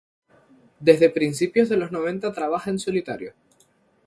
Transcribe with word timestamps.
Desde 0.79 1.11
principios 1.11 1.69
de 1.69 1.77
los 1.77 1.91
noventa 1.91 2.33
trabaja 2.33 2.71
en 2.71 2.79
solitario. 2.79 3.33